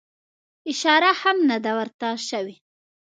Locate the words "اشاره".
0.71-1.11